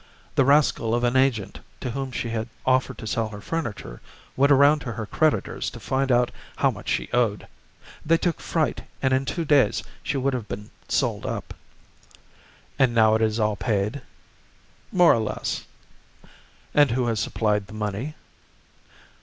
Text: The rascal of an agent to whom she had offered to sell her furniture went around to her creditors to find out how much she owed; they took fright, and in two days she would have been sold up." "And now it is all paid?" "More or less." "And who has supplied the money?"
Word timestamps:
The 0.33 0.45
rascal 0.45 0.95
of 0.95 1.03
an 1.03 1.15
agent 1.15 1.59
to 1.81 1.91
whom 1.91 2.11
she 2.11 2.29
had 2.29 2.49
offered 2.65 2.97
to 2.97 3.05
sell 3.05 3.29
her 3.29 3.39
furniture 3.39 4.01
went 4.35 4.51
around 4.51 4.79
to 4.79 4.93
her 4.93 5.05
creditors 5.05 5.69
to 5.69 5.79
find 5.79 6.11
out 6.11 6.31
how 6.55 6.71
much 6.71 6.87
she 6.89 7.07
owed; 7.13 7.45
they 8.03 8.17
took 8.17 8.41
fright, 8.41 8.81
and 8.99 9.13
in 9.13 9.25
two 9.25 9.45
days 9.45 9.83
she 10.01 10.17
would 10.17 10.33
have 10.33 10.47
been 10.47 10.71
sold 10.87 11.27
up." 11.27 11.53
"And 12.79 12.95
now 12.95 13.13
it 13.13 13.21
is 13.21 13.39
all 13.39 13.55
paid?" 13.55 14.01
"More 14.91 15.13
or 15.13 15.19
less." 15.21 15.65
"And 16.73 16.89
who 16.89 17.05
has 17.05 17.19
supplied 17.19 17.67
the 17.67 17.73
money?" 17.75 18.15